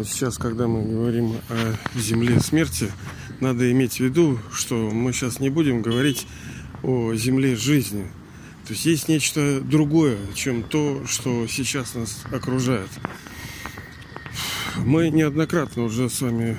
Вот 0.00 0.08
сейчас, 0.08 0.38
когда 0.38 0.66
мы 0.66 0.82
говорим 0.82 1.34
о 1.50 1.74
земле 1.94 2.40
смерти, 2.40 2.90
надо 3.40 3.70
иметь 3.70 3.96
в 3.96 4.00
виду, 4.00 4.38
что 4.50 4.74
мы 4.90 5.12
сейчас 5.12 5.40
не 5.40 5.50
будем 5.50 5.82
говорить 5.82 6.26
о 6.82 7.12
земле 7.14 7.54
жизни. 7.54 8.04
То 8.66 8.72
есть 8.72 8.86
есть 8.86 9.08
нечто 9.08 9.60
другое, 9.60 10.16
чем 10.34 10.62
то, 10.62 11.02
что 11.06 11.46
сейчас 11.48 11.94
нас 11.94 12.24
окружает. 12.32 12.88
Мы 14.78 15.10
неоднократно 15.10 15.82
уже 15.82 16.08
с 16.08 16.22
вами 16.22 16.56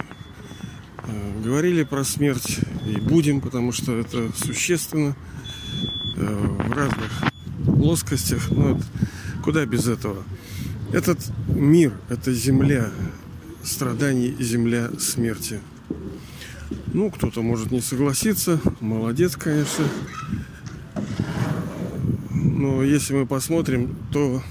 э, 1.07 1.41
говорили 1.43 1.81
про 1.81 2.03
смерть 2.03 2.59
и 2.85 2.99
будем, 2.99 3.41
потому 3.41 3.71
что 3.71 3.97
это 3.97 4.29
существенно 4.35 5.15
э, 6.15 6.57
в 6.59 6.71
разных 6.73 7.11
плоскостях. 7.65 8.51
Но 8.51 8.75
вот 8.75 8.83
куда 9.43 9.65
без 9.65 9.87
этого? 9.87 10.23
Этот 10.93 11.17
мир, 11.47 11.93
это 12.09 12.31
земля 12.33 12.91
страданий, 13.63 14.35
земля 14.39 14.89
смерти. 14.99 15.59
Ну, 16.93 17.09
кто-то 17.09 17.41
может 17.41 17.71
не 17.71 17.81
согласиться, 17.81 18.59
молодец, 18.79 19.35
конечно. 19.35 19.85
Но 22.33 22.83
если 22.83 23.13
мы 23.13 23.25
посмотрим, 23.25 23.95
то 24.11 24.41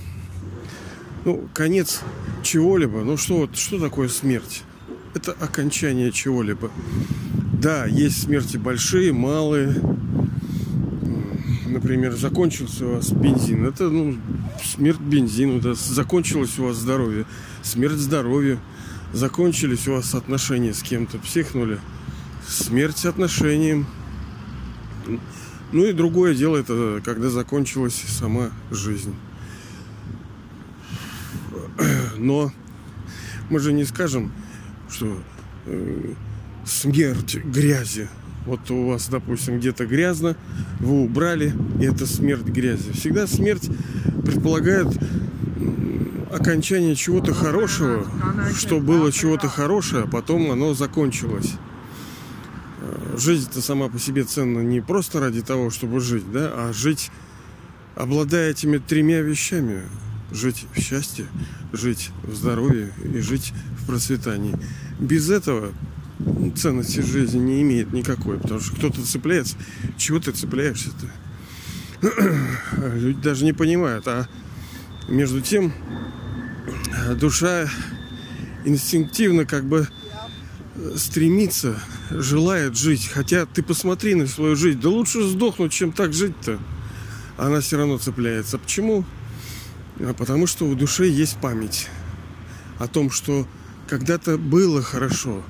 ну, 1.24 1.48
конец 1.52 2.00
чего-либо, 2.42 3.02
ну 3.04 3.16
что, 3.16 3.38
вот, 3.38 3.56
что 3.56 3.78
такое 3.78 4.08
смерть? 4.08 4.62
Это 5.14 5.32
окончание 5.32 6.12
чего-либо. 6.12 6.70
Да, 7.60 7.84
есть 7.84 8.22
смерти 8.22 8.56
большие, 8.56 9.12
малые. 9.12 9.74
Например, 11.66 12.12
закончился 12.12 12.86
у 12.86 12.94
вас 12.94 13.10
бензин. 13.10 13.66
Это 13.66 13.90
ну, 13.90 14.16
смерть 14.64 15.00
бензину, 15.00 15.60
да. 15.60 15.74
Закончилось 15.74 16.58
у 16.58 16.64
вас 16.64 16.76
здоровье. 16.76 17.26
Смерть 17.62 17.98
здоровья. 17.98 18.58
Закончились 19.12 19.88
у 19.88 19.94
вас 19.94 20.14
отношения 20.14 20.72
с 20.72 20.82
кем-то. 20.82 21.18
Психнули. 21.18 21.80
Смерть 22.46 23.04
отношениям. 23.04 23.86
Ну 25.72 25.84
и 25.84 25.92
другое 25.92 26.34
дело, 26.34 26.56
это 26.56 27.00
когда 27.04 27.28
закончилась 27.28 27.94
сама 27.94 28.50
жизнь. 28.70 29.14
Но 32.16 32.52
мы 33.48 33.58
же 33.58 33.72
не 33.72 33.84
скажем, 33.84 34.32
что 34.90 35.20
э, 35.66 36.12
смерть 36.64 37.36
грязи. 37.36 38.08
Вот 38.46 38.70
у 38.70 38.86
вас, 38.86 39.08
допустим, 39.08 39.58
где-то 39.58 39.86
грязно, 39.86 40.36
вы 40.78 41.02
убрали, 41.02 41.52
и 41.80 41.84
это 41.84 42.06
смерть 42.06 42.44
грязи. 42.44 42.92
Всегда 42.92 43.26
смерть 43.26 43.68
предполагает 44.24 44.88
окончание 46.30 46.94
чего-то 46.94 47.34
хорошего, 47.34 48.06
что 48.56 48.80
было 48.80 49.12
чего-то 49.12 49.48
хорошее, 49.48 50.04
а 50.04 50.06
потом 50.06 50.50
оно 50.50 50.74
закончилось. 50.74 51.52
Э, 52.80 53.16
жизнь-то 53.18 53.60
сама 53.60 53.88
по 53.88 53.98
себе 53.98 54.24
ценна 54.24 54.60
не 54.60 54.80
просто 54.80 55.20
ради 55.20 55.42
того, 55.42 55.70
чтобы 55.70 56.00
жить, 56.00 56.30
да, 56.32 56.52
а 56.54 56.72
жить, 56.72 57.10
обладая 57.96 58.50
этими 58.50 58.78
тремя 58.78 59.20
вещами 59.20 59.82
жить 60.32 60.66
в 60.74 60.80
счастье, 60.80 61.26
жить 61.72 62.10
в 62.22 62.34
здоровье 62.34 62.92
и 63.02 63.18
жить 63.18 63.52
в 63.80 63.86
процветании. 63.86 64.54
Без 64.98 65.28
этого 65.30 65.72
ценности 66.56 67.00
жизни 67.00 67.38
не 67.38 67.62
имеет 67.62 67.92
никакой, 67.92 68.38
потому 68.38 68.60
что 68.60 68.76
кто-то 68.76 69.04
цепляется. 69.04 69.56
Чего 69.96 70.20
ты 70.20 70.32
цепляешься-то? 70.32 71.06
Люди 72.94 73.20
даже 73.20 73.44
не 73.44 73.52
понимают. 73.52 74.06
А 74.06 74.26
между 75.08 75.40
тем 75.40 75.72
душа 77.16 77.68
инстинктивно 78.64 79.46
как 79.46 79.64
бы 79.64 79.88
стремится, 80.96 81.80
желает 82.10 82.76
жить. 82.76 83.10
Хотя 83.12 83.46
ты 83.46 83.62
посмотри 83.62 84.14
на 84.14 84.26
свою 84.26 84.56
жизнь. 84.56 84.80
Да 84.80 84.88
лучше 84.88 85.22
сдохнуть, 85.26 85.72
чем 85.72 85.92
так 85.92 86.12
жить-то. 86.12 86.58
Она 87.36 87.60
все 87.60 87.78
равно 87.78 87.98
цепляется. 87.98 88.58
Почему? 88.58 89.04
А 89.98 90.14
потому 90.14 90.46
что 90.46 90.66
у 90.66 90.74
души 90.74 91.06
есть 91.06 91.36
память 91.38 91.88
о 92.78 92.86
том, 92.86 93.10
что 93.10 93.46
когда-то 93.88 94.38
было 94.38 94.82
хорошо. 94.82 95.42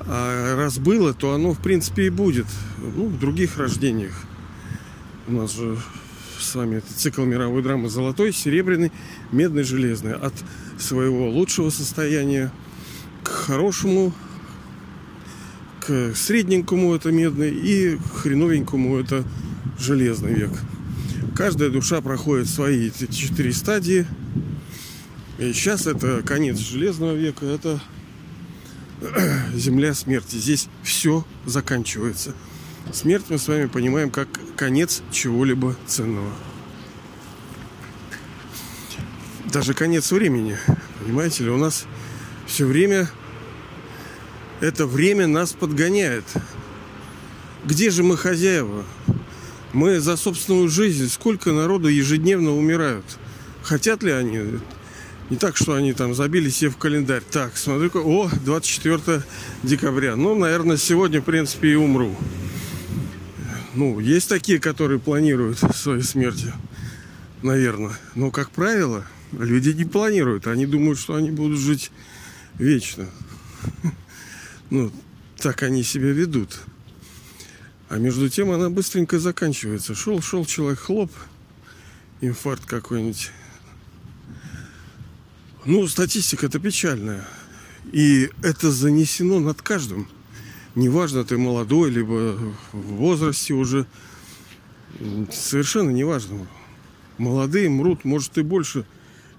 А 0.00 0.56
раз 0.56 0.78
было, 0.78 1.12
то 1.14 1.34
оно, 1.34 1.52
в 1.52 1.58
принципе, 1.58 2.06
и 2.06 2.10
будет. 2.10 2.46
Ну, 2.78 3.06
в 3.06 3.18
других 3.18 3.56
рождениях. 3.56 4.14
У 5.26 5.32
нас 5.32 5.54
же 5.54 5.76
с 6.40 6.54
вами 6.54 6.76
это 6.76 6.94
цикл 6.94 7.22
мировой 7.22 7.62
драмы 7.62 7.88
золотой, 7.88 8.32
серебряный, 8.32 8.92
медный, 9.32 9.62
железный. 9.62 10.14
От 10.14 10.34
своего 10.78 11.28
лучшего 11.30 11.70
состояния 11.70 12.52
к 13.22 13.28
хорошему, 13.28 14.12
к 15.80 16.14
средненькому 16.14 16.94
это 16.94 17.10
медный 17.10 17.50
и 17.50 17.96
к 17.96 18.22
хреновенькому 18.22 18.98
это 18.98 19.24
железный 19.78 20.34
век. 20.34 20.50
Каждая 21.34 21.70
душа 21.70 22.00
проходит 22.00 22.48
свои 22.48 22.88
эти 22.88 23.06
четыре 23.12 23.52
стадии. 23.52 24.06
И 25.38 25.52
сейчас 25.52 25.86
это 25.86 26.22
конец 26.22 26.58
железного 26.58 27.14
века, 27.14 27.44
это 27.44 27.80
земля 29.54 29.92
смерти. 29.94 30.36
Здесь 30.36 30.68
все 30.82 31.26
заканчивается. 31.44 32.34
Смерть 32.92 33.24
мы 33.28 33.38
с 33.38 33.48
вами 33.48 33.66
понимаем 33.66 34.10
как 34.10 34.28
конец 34.56 35.02
чего-либо 35.10 35.76
ценного. 35.86 36.30
Даже 39.52 39.74
конец 39.74 40.12
времени. 40.12 40.56
Понимаете 41.00 41.44
ли, 41.44 41.50
у 41.50 41.56
нас 41.56 41.86
все 42.46 42.64
время 42.64 43.10
это 44.60 44.86
время 44.86 45.26
нас 45.26 45.52
подгоняет. 45.52 46.24
Где 47.64 47.90
же 47.90 48.02
мы 48.02 48.16
хозяева? 48.16 48.84
Мы 49.72 50.00
за 50.00 50.16
собственную 50.16 50.68
жизнь, 50.68 51.10
сколько 51.10 51.52
народу 51.52 51.88
ежедневно 51.88 52.56
умирают. 52.56 53.04
Хотят 53.62 54.02
ли 54.04 54.12
они? 54.12 54.60
Не 55.28 55.36
так, 55.36 55.56
что 55.56 55.74
они 55.74 55.92
там 55.92 56.14
забили 56.14 56.48
себе 56.50 56.70
в 56.70 56.76
календарь. 56.76 57.22
Так, 57.30 57.56
смотрю, 57.56 57.90
о, 57.94 58.30
24 58.44 59.24
декабря. 59.64 60.14
Ну, 60.14 60.36
наверное, 60.36 60.76
сегодня, 60.76 61.20
в 61.20 61.24
принципе, 61.24 61.72
и 61.72 61.74
умру. 61.74 62.16
Ну, 63.76 64.00
есть 64.00 64.30
такие, 64.30 64.58
которые 64.58 64.98
планируют 64.98 65.58
свои 65.74 66.00
смерти. 66.00 66.52
Наверное. 67.42 67.92
Но, 68.14 68.30
как 68.30 68.50
правило, 68.50 69.04
люди 69.32 69.68
не 69.70 69.84
планируют. 69.84 70.46
Они 70.46 70.64
думают, 70.64 70.98
что 70.98 71.14
они 71.14 71.30
будут 71.30 71.60
жить 71.60 71.92
вечно. 72.58 73.06
Ну, 74.68 74.90
так 75.38 75.62
они 75.62 75.84
себя 75.84 76.10
ведут. 76.10 76.58
А 77.88 77.98
между 77.98 78.28
тем 78.28 78.50
она 78.50 78.68
быстренько 78.68 79.20
заканчивается. 79.20 79.94
Шел, 79.94 80.20
шел 80.20 80.44
человек, 80.44 80.80
хлоп, 80.80 81.12
инфаркт 82.20 82.64
какой-нибудь. 82.64 83.30
Ну, 85.64 85.86
статистика 85.86 86.46
это 86.46 86.58
печальная. 86.58 87.24
И 87.92 88.28
это 88.42 88.72
занесено 88.72 89.38
над 89.38 89.62
каждым. 89.62 90.08
Неважно, 90.76 91.24
ты 91.24 91.36
молодой, 91.36 91.90
либо 91.90 92.38
в 92.72 92.78
возрасте 92.94 93.54
уже. 93.54 93.86
Совершенно 95.32 95.90
неважно. 95.90 96.46
Молодые 97.18 97.68
мрут, 97.68 98.04
может, 98.04 98.38
и 98.38 98.42
больше, 98.42 98.86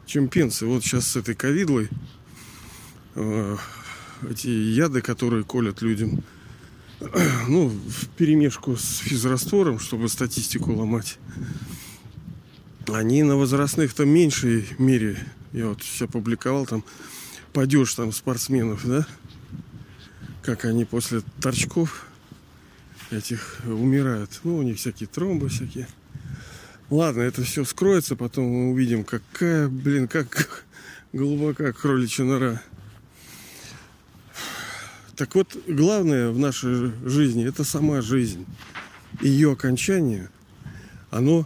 чем 0.06 0.28
пенсы. 0.28 0.66
Вот 0.66 0.84
сейчас 0.84 1.08
с 1.08 1.16
этой 1.16 1.36
ковидлой 1.36 1.90
э, 3.16 3.58
эти 4.30 4.48
яды, 4.48 5.02
которые 5.02 5.46
колят 5.46 5.82
людям– 5.82 6.22
ну, 7.48 7.68
в 7.68 8.08
перемешку 8.18 8.76
с 8.76 8.98
физраствором, 8.98 9.80
чтобы 9.80 10.10
статистику 10.10 10.74
ломать. 10.74 11.18
Они 12.88 13.24
на 13.24 13.36
возрастных-то 13.36 14.06
меньшей 14.06 14.68
мере. 14.78 15.18
Я 15.54 15.68
вот 15.68 15.82
все 15.82 16.08
публиковал 16.08 16.66
там 16.66 16.84
падеж 17.54 17.94
там 17.94 18.12
спортсменов, 18.12 18.86
да? 18.86 19.06
Как 20.48 20.64
они 20.64 20.86
после 20.86 21.24
торчков 21.42 22.06
этих 23.12 23.60
умирают. 23.66 24.40
Ну, 24.46 24.56
у 24.56 24.62
них 24.62 24.78
всякие 24.78 25.08
тромбы 25.08 25.50
всякие. 25.50 25.90
Ладно, 26.90 27.20
это 27.24 27.44
все 27.44 27.66
скроется, 27.66 28.16
потом 28.16 28.46
мы 28.46 28.72
увидим, 28.72 29.04
какая, 29.04 29.68
блин, 29.68 30.08
как 30.08 30.64
глубока 31.12 31.74
кроличья 31.74 32.24
нора. 32.24 32.62
Так 35.18 35.36
вот, 35.36 35.58
главное 35.68 36.30
в 36.30 36.40
нашей 36.40 36.94
жизни– 37.06 37.46
это 37.50 37.66
сама 37.66 38.02
жизнь. 38.02 38.46
Ее 39.20 39.52
окончание, 39.52 40.30
оно 41.12 41.46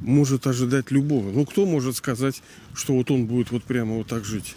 может 0.00 0.48
ожидать 0.48 0.90
любого. 0.90 1.30
Ну, 1.30 1.46
кто 1.46 1.64
может 1.64 1.94
сказать, 1.94 2.42
что 2.74 2.94
вот 2.94 3.08
он 3.12 3.26
будет 3.26 3.52
вот 3.52 3.62
прямо 3.62 3.94
вот 3.94 4.08
так 4.08 4.24
жить? 4.24 4.56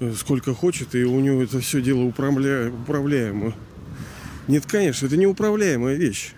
Э, 0.00 0.14
сколько 0.16 0.54
хочет, 0.54 0.94
и 0.94 1.04
у 1.04 1.20
него 1.20 1.42
это 1.42 1.60
все 1.60 1.82
дело 1.82 2.00
управля... 2.04 2.70
управляемо. 2.70 3.54
Нет, 4.48 4.64
конечно, 4.66 5.06
это 5.06 5.16
неуправляемая 5.18 5.94
вещь. 5.94 6.32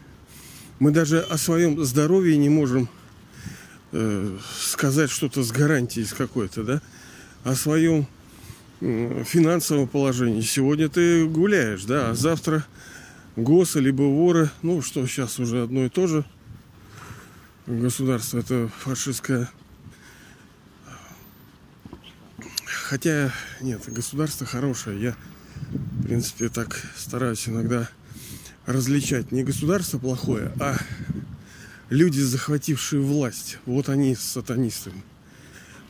Мы 0.81 0.91
даже 0.91 1.21
о 1.21 1.39
своем 1.39 1.83
здоровье 1.85 2.37
не 2.37 2.49
можем 2.49 2.89
э, 3.93 4.37
сказать 4.61 5.11
что-то 5.11 5.45
с 5.45 5.53
гарантией 5.53 6.05
с 6.05 6.13
какой-то, 6.13 6.65
да? 6.65 6.83
О 7.45 7.55
своем 7.55 8.07
финансового 8.81 9.87
положения. 9.87 10.43
Сегодня 10.43 10.89
ты 10.89 11.25
гуляешь, 11.25 11.85
да, 11.85 12.11
а 12.11 12.15
завтра 12.17 12.67
ГОСы 13.37 13.79
либо 13.79 14.03
воры, 14.03 14.51
ну 14.63 14.83
что 14.83 15.07
сейчас 15.07 15.39
уже 15.39 15.63
одно 15.63 15.85
и 15.85 15.89
то 15.89 16.09
же. 16.09 16.25
Государство 17.69 18.41
это 18.41 18.69
фашистское. 18.81 19.49
Хотя, 22.93 23.33
нет, 23.63 23.81
государство 23.91 24.47
хорошее. 24.47 25.01
Я, 25.01 25.17
в 25.71 26.03
принципе, 26.03 26.51
так 26.51 26.79
стараюсь 26.95 27.49
иногда 27.49 27.89
различать. 28.67 29.33
Не 29.33 29.45
государство 29.45 29.99
плохое, 29.99 30.53
а 30.61 30.77
люди, 31.89 32.21
захватившие 32.21 33.01
власть. 33.01 33.57
Вот 33.65 33.89
они 33.89 34.15
с 34.15 34.21
сатанистами. 34.21 35.03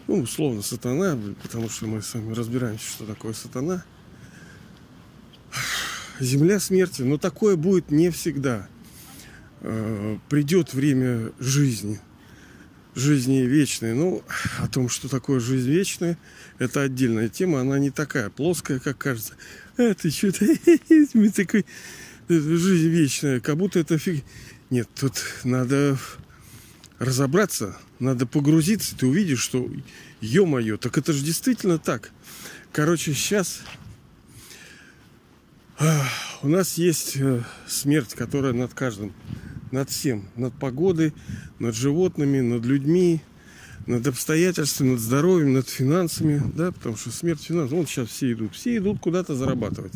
Ну, 0.07 0.21
условно, 0.21 0.63
сатана, 0.63 1.19
потому 1.43 1.69
что 1.69 1.89
мы 1.89 2.03
с 2.03 2.15
вами 2.15 2.35
разбираемся, 2.35 2.89
что 2.89 3.05
такое 3.05 3.33
сатана. 3.33 3.83
Земля 6.21 6.61
смерти, 6.61 7.03
но 7.03 7.19
такое 7.19 7.57
будет 7.57 7.91
не 7.91 8.11
всегда. 8.11 8.69
Э, 9.63 10.19
придет 10.29 10.73
время 10.73 11.33
жизни, 11.41 11.99
жизни 12.95 13.41
вечной. 13.41 13.95
Ну, 13.95 14.23
о 14.59 14.69
том, 14.69 14.89
что 14.89 15.09
такое 15.09 15.41
жизнь 15.41 15.71
вечная, 15.71 16.19
это 16.59 16.83
отдельная 16.83 17.29
тема, 17.29 17.61
она 17.61 17.79
не 17.79 17.91
такая 17.91 18.31
плоская, 18.31 18.79
как 18.79 18.99
кажется. 18.99 19.35
А 19.77 19.95
ты 19.95 20.11
что-то 20.11 20.47
такой 21.35 21.65
жизнь 22.29 22.89
вечная, 22.89 23.41
как 23.41 23.57
будто 23.57 23.79
это 23.79 23.99
фиг. 23.99 24.25
Нет, 24.71 24.89
тут 24.95 25.23
надо 25.45 25.99
разобраться, 26.99 27.77
надо 27.99 28.27
погрузиться, 28.27 28.97
ты 28.97 29.07
увидишь, 29.07 29.41
что, 29.41 29.69
ё-моё, 30.21 30.77
так 30.77 30.97
это 30.99 31.13
же 31.13 31.23
действительно 31.25 31.79
так. 31.79 32.11
Короче, 32.73 33.13
сейчас 33.13 33.63
у 36.43 36.49
нас 36.49 36.75
есть 36.79 37.17
э, 37.17 37.43
смерть, 37.67 38.15
которая 38.15 38.53
над 38.53 38.73
каждым, 38.73 39.13
над 39.73 39.91
всем, 39.91 40.29
над 40.37 40.55
погодой, 40.55 41.13
над 41.59 41.75
животными, 41.75 42.41
над 42.41 42.65
людьми, 42.65 43.21
над 43.87 44.07
обстоятельствами, 44.07 44.91
над 44.91 45.01
здоровьем, 45.01 45.55
над 45.55 45.69
финансами, 45.69 46.43
да, 46.55 46.71
потому 46.71 46.97
что 46.97 47.11
смерть 47.11 47.43
финансов, 47.43 47.79
вот 47.79 47.89
сейчас 47.89 48.09
все 48.09 48.33
идут, 48.33 48.55
все 48.55 48.77
идут 48.77 49.01
куда-то 49.01 49.35
зарабатывать. 49.35 49.95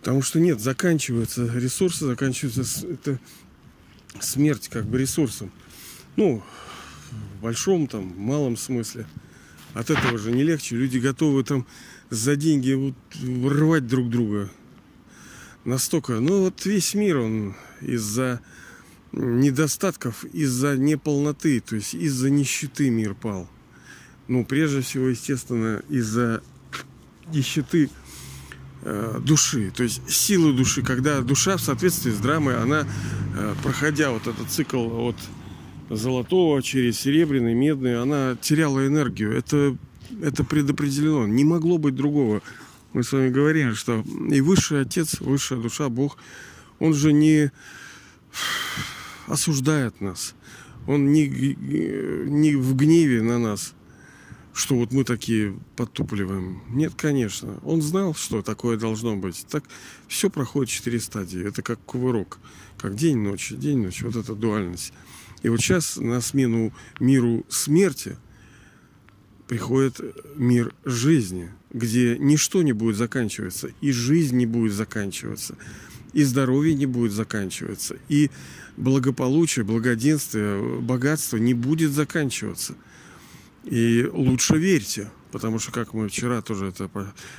Потому 0.00 0.22
что 0.22 0.40
нет, 0.40 0.60
заканчиваются 0.60 1.46
ресурсы, 1.46 2.06
заканчивается 2.06 2.86
это 2.86 3.18
смерть 4.20 4.68
как 4.68 4.86
бы 4.86 4.98
ресурсом. 4.98 5.50
Ну, 6.16 6.42
в 7.38 7.42
большом 7.42 7.86
там, 7.86 8.12
малом 8.16 8.56
смысле. 8.56 9.06
От 9.72 9.90
этого 9.90 10.18
же 10.18 10.30
не 10.30 10.42
легче. 10.42 10.76
Люди 10.76 10.98
готовы 10.98 11.42
там 11.42 11.66
за 12.10 12.36
деньги 12.36 12.72
вот 12.72 12.94
рвать 13.22 13.86
друг 13.86 14.08
друга. 14.10 14.50
Настолько. 15.64 16.20
Ну 16.20 16.44
вот 16.44 16.64
весь 16.66 16.94
мир, 16.94 17.18
он 17.18 17.54
из-за 17.80 18.40
недостатков, 19.12 20.24
из-за 20.26 20.76
неполноты, 20.76 21.60
то 21.60 21.76
есть 21.76 21.94
из-за 21.94 22.30
нищеты 22.30 22.90
мир 22.90 23.14
пал. 23.14 23.48
Ну, 24.26 24.44
прежде 24.44 24.80
всего, 24.80 25.08
естественно, 25.08 25.82
из-за 25.88 26.42
нищеты 27.32 27.90
Э, 28.86 29.18
души, 29.18 29.72
то 29.74 29.82
есть 29.82 30.02
силы 30.10 30.52
души, 30.52 30.82
когда 30.82 31.22
душа 31.22 31.56
в 31.56 31.62
соответствии 31.62 32.10
с 32.10 32.18
драмой, 32.18 32.58
она, 32.58 32.86
э, 33.34 33.54
проходя 33.62 34.10
вот 34.10 34.26
этот 34.26 34.50
цикл 34.50 35.08
от 35.08 35.16
золотого 35.88 36.62
через 36.62 37.00
серебряный, 37.00 37.54
медный, 37.54 37.98
она 37.98 38.36
теряла 38.42 38.86
энергию. 38.86 39.34
Это, 39.34 39.74
это 40.20 40.44
предопределено. 40.44 41.26
Не 41.26 41.44
могло 41.44 41.78
быть 41.78 41.94
другого. 41.94 42.42
Мы 42.94 43.02
с 43.02 43.12
вами 43.12 43.28
говорили, 43.28 43.74
что 43.74 44.02
и 44.30 44.40
высший 44.40 44.80
отец, 44.80 45.20
высшая 45.20 45.60
душа, 45.60 45.88
Бог, 45.90 46.16
он 46.78 46.94
же 46.94 47.12
не 47.12 47.52
осуждает 49.26 50.00
нас. 50.00 50.34
Он 50.86 51.12
не, 51.12 51.28
не 51.28 52.56
в 52.56 52.74
гневе 52.74 53.20
на 53.20 53.38
нас 53.38 53.74
что 54.54 54.76
вот 54.76 54.92
мы 54.92 55.02
такие 55.02 55.58
подтупливаем. 55.74 56.62
Нет, 56.68 56.92
конечно. 56.96 57.58
Он 57.64 57.82
знал, 57.82 58.14
что 58.14 58.40
такое 58.40 58.76
должно 58.76 59.16
быть. 59.16 59.44
Так 59.50 59.64
все 60.06 60.30
проходит 60.30 60.70
четыре 60.70 61.00
стадии. 61.00 61.46
Это 61.46 61.60
как 61.62 61.80
кувырок. 61.80 62.38
Как 62.78 62.94
день-ночь, 62.94 63.50
день-ночь. 63.50 64.02
Вот 64.02 64.14
эта 64.14 64.34
дуальность. 64.34 64.92
И 65.42 65.48
вот 65.48 65.60
сейчас 65.60 65.96
на 65.96 66.20
смену 66.20 66.72
миру 67.00 67.44
смерти 67.48 68.16
приходит 69.46 70.00
мир 70.36 70.74
жизни, 70.84 71.50
где 71.72 72.16
ничто 72.18 72.62
не 72.62 72.72
будет 72.72 72.96
заканчиваться, 72.96 73.70
и 73.80 73.92
жизнь 73.92 74.36
не 74.36 74.46
будет 74.46 74.72
заканчиваться, 74.72 75.56
и 76.12 76.22
здоровье 76.22 76.74
не 76.74 76.86
будет 76.86 77.12
заканчиваться, 77.12 77.96
и 78.08 78.30
благополучие, 78.76 79.64
благоденствие, 79.64 80.80
богатство 80.80 81.36
не 81.36 81.54
будет 81.54 81.92
заканчиваться– 81.92 82.74
и 83.64 84.06
лучше 84.12 84.56
верьте, 84.56 85.10
потому 85.32 85.58
что, 85.58 85.72
как 85.72 85.94
мы 85.94 86.08
вчера 86.08 86.42
тоже 86.42 86.66
это 86.66 86.90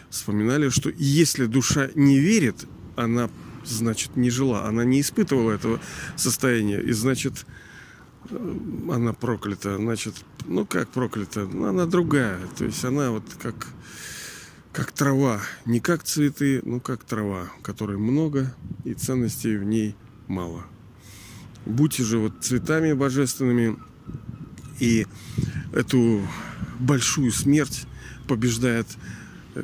вспоминали, 0.09 0.69
что 0.69 0.91
если 0.95 1.45
душа 1.45 1.89
не 1.93 2.17
верит, 2.17 2.65
она, 2.95 3.29
значит, 3.63 4.15
не 4.15 4.29
жила, 4.29 4.67
она 4.67 4.83
не 4.83 5.01
испытывала 5.01 5.51
этого 5.51 5.79
состояния, 6.15 6.81
и, 6.81 6.91
значит, 6.93 7.45
она 8.89 9.13
проклята, 9.13 9.77
значит, 9.77 10.15
ну 10.45 10.65
как 10.65 10.89
проклята, 10.89 11.45
ну, 11.45 11.65
она 11.67 11.85
другая, 11.85 12.39
то 12.57 12.65
есть 12.65 12.83
она 12.83 13.11
вот 13.11 13.23
как, 13.41 13.67
как 14.71 14.91
трава, 14.91 15.41
не 15.65 15.79
как 15.79 16.03
цветы, 16.03 16.61
но 16.63 16.79
как 16.79 17.03
трава, 17.03 17.49
которой 17.61 17.97
много 17.97 18.53
и 18.83 18.93
ценностей 18.93 19.57
в 19.57 19.63
ней 19.63 19.95
мало. 20.27 20.65
Будьте 21.65 22.03
же 22.03 22.19
вот 22.19 22.33
цветами 22.41 22.93
божественными 22.93 23.77
и 24.79 25.07
эту 25.73 26.21
большую 26.79 27.31
смерть 27.31 27.85
побеждает 28.27 28.87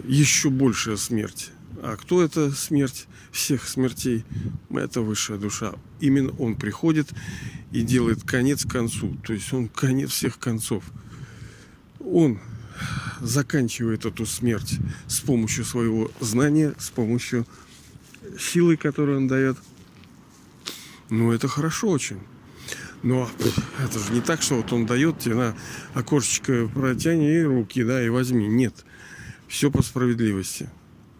еще 0.06 0.50
большая 0.50 0.98
смерть. 0.98 1.52
А 1.84 1.98
кто 1.98 2.22
это 2.22 2.52
смерть 2.52 3.08
всех 3.32 3.68
смертей? 3.68 4.24
Это 4.70 5.02
высшая 5.02 5.40
душа. 5.40 5.74
Именно 6.00 6.32
он 6.38 6.56
приходит 6.56 7.10
и 7.72 7.82
делает 7.82 8.24
конец 8.24 8.66
концу. 8.66 9.18
То 9.26 9.34
есть 9.34 9.52
он 9.52 9.68
конец 9.68 10.12
всех 10.12 10.38
концов. 10.38 10.84
Он 12.00 12.40
заканчивает 13.20 14.06
эту 14.06 14.28
смерть 14.28 14.78
с 15.08 15.22
помощью 15.22 15.66
своего 15.66 16.12
знания, 16.20 16.76
с 16.78 16.92
помощью 16.92 17.48
силы, 18.40 18.78
которую 18.78 19.18
он 19.18 19.28
дает. 19.28 19.58
Ну, 21.10 21.32
это 21.32 21.48
хорошо 21.48 21.90
очень. 21.90 22.20
Но 23.02 23.28
это 23.84 23.98
же 23.98 24.14
не 24.14 24.22
так, 24.22 24.44
что 24.44 24.58
вот 24.58 24.72
он 24.72 24.86
дает 24.86 25.18
тебе 25.18 25.34
на 25.34 25.56
окошечко 25.96 26.68
протяни 26.68 27.34
и 27.34 27.42
руки, 27.42 27.84
да, 27.84 28.06
и 28.06 28.10
возьми. 28.10 28.48
Нет. 28.48 28.86
Все 29.48 29.72
по 29.72 29.82
справедливости. 29.82 30.70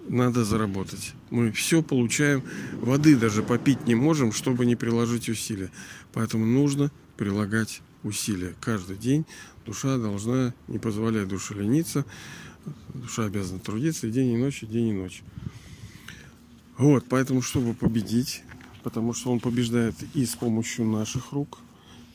Надо 0.08 0.44
заработать. 0.44 1.14
Мы 1.30 1.52
все 1.52 1.82
получаем. 1.82 2.44
Воды 2.82 3.16
даже 3.16 3.44
попить 3.44 3.88
не 3.88 3.96
можем, 3.96 4.32
чтобы 4.32 4.66
не 4.66 4.76
приложить 4.76 5.30
усилия. 5.30 5.72
Поэтому 6.14 6.46
нужно 6.46 6.92
прилагать 7.18 7.82
усилия. 8.04 8.56
Каждый 8.60 8.98
день 8.98 9.26
душа 9.66 9.98
должна 9.98 10.54
не 10.68 10.80
позволять 10.80 11.28
душе 11.28 11.54
лениться. 11.54 12.06
Душа 12.94 13.26
обязана 13.26 13.60
трудиться 13.60 14.08
и 14.08 14.12
день 14.12 14.34
и 14.34 14.38
ночь, 14.38 14.64
и 14.64 14.68
день 14.68 14.90
и 14.90 14.94
ночь. 14.94 15.24
Вот, 16.78 17.06
поэтому, 17.08 17.42
чтобы 17.42 17.74
победить, 17.74 18.44
потому 18.84 19.14
что 19.14 19.32
он 19.32 19.40
побеждает 19.40 19.96
и 20.16 20.26
с 20.26 20.36
помощью 20.36 20.86
наших 20.86 21.32
рук, 21.32 21.60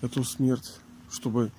эту 0.01 0.25
смерть, 0.25 0.73
чтобы 1.11 1.53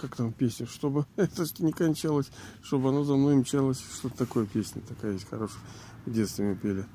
как 0.00 0.16
там 0.16 0.32
песня, 0.32 0.66
чтобы 0.66 1.06
это 1.16 1.44
не 1.58 1.72
кончалось, 1.72 2.30
чтобы 2.62 2.88
оно 2.88 3.04
за 3.04 3.16
мной 3.16 3.36
мчалось. 3.36 3.82
Что-то 3.98 4.16
такое 4.16 4.46
песня 4.46 4.82
такая 4.82 5.12
есть 5.12 5.28
хорошая. 5.28 5.60
В 6.06 6.12
детстве 6.12 6.46
мы 6.46 6.56
пели. 6.56 6.86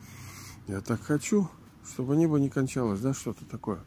Я 0.67 0.81
так 0.81 1.01
хочу, 1.01 1.47
чтобы 1.87 2.15
небо 2.15 2.37
не 2.37 2.49
кончалось, 2.49 2.99
да, 2.99 3.13
что-то 3.13 3.45
такое. 3.45 3.79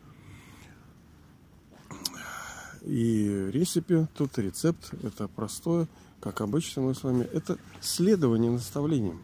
И 2.83 3.51
рецепи, 3.53 4.07
тут 4.15 4.39
рецепт, 4.39 4.95
это 5.03 5.27
простое, 5.27 5.89
как 6.21 6.41
обычно 6.41 6.83
мы 6.83 6.95
с 6.95 7.03
вами, 7.03 7.25
это 7.25 7.59
следование 7.81 8.51
наставлениям. 8.51 9.21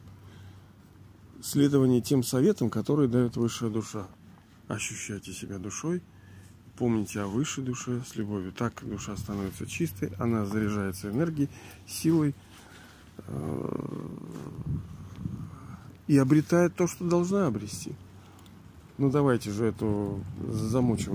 Следование 1.40 2.00
тем 2.00 2.24
советам, 2.24 2.68
которые 2.68 3.08
дает 3.08 3.36
высшая 3.36 3.70
душа 3.70 4.08
ощущайте 4.68 5.32
себя 5.32 5.58
душой, 5.58 6.02
помните 6.76 7.20
о 7.20 7.26
высшей 7.26 7.64
душе 7.64 8.00
с 8.06 8.16
любовью. 8.16 8.52
Так 8.52 8.82
душа 8.82 9.16
становится 9.16 9.66
чистой, 9.66 10.12
она 10.18 10.46
заряжается 10.46 11.10
энергией, 11.10 11.48
силой 11.86 12.34
э, 13.18 14.06
и 16.06 16.18
обретает 16.18 16.74
то, 16.74 16.86
что 16.86 17.04
должна 17.04 17.46
обрести. 17.46 17.94
Ну 18.96 19.10
давайте 19.10 19.50
же 19.50 19.66
эту 19.66 20.24
замучим 20.48 21.12